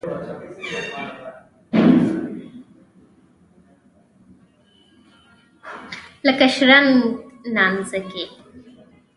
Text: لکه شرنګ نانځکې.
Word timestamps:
لکه 6.25 6.47
شرنګ 6.55 6.87
نانځکې. 7.55 8.25